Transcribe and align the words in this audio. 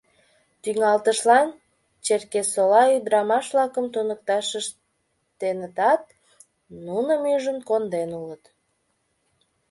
Тӱҥалтышлан 0.61 1.47
Черкесола 2.05 2.83
ӱдырамаш-влакым 2.97 3.85
туныкташ 3.93 4.47
ыштенытат, 4.59 6.01
нуным 6.85 7.21
ӱжын 7.33 7.59
конден 7.69 8.09
улыт. 8.21 8.43